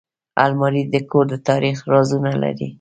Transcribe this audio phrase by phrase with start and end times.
[0.43, 2.67] الماري د کور د تاریخ رازونه لري